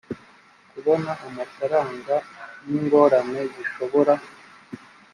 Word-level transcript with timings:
kubona 0.71 1.11
amafaranga 1.27 2.15
n 2.65 2.67
ingorane 2.79 3.41
zishobora 3.53 4.13